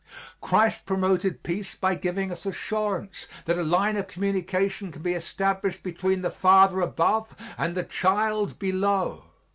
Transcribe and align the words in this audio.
Christ 0.41 0.87
promoted 0.87 1.43
peace 1.43 1.75
by 1.75 1.93
giving 1.93 2.31
us 2.31 2.47
assurance 2.47 3.27
that 3.45 3.59
a 3.59 3.63
line 3.63 3.97
of 3.97 4.07
communication 4.07 4.91
can 4.91 5.03
be 5.03 5.13
established 5.13 5.83
between 5.83 6.23
the 6.23 6.31
Father 6.31 6.81
above 6.81 7.35
and 7.55 7.75
the 7.75 7.83
child 7.83 8.57
below. 8.57 9.25